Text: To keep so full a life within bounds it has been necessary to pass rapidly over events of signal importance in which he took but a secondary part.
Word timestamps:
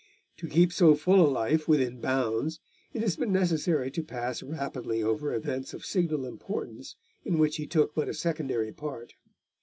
To 0.37 0.47
keep 0.47 0.73
so 0.73 0.95
full 0.95 1.23
a 1.23 1.29
life 1.29 1.67
within 1.67 1.99
bounds 2.01 2.59
it 2.91 3.03
has 3.03 3.17
been 3.17 3.31
necessary 3.31 3.91
to 3.91 4.01
pass 4.01 4.41
rapidly 4.41 5.03
over 5.03 5.31
events 5.31 5.75
of 5.75 5.85
signal 5.85 6.25
importance 6.25 6.95
in 7.23 7.37
which 7.37 7.57
he 7.57 7.67
took 7.67 7.93
but 7.93 8.09
a 8.09 8.13
secondary 8.15 8.71
part. 8.71 9.13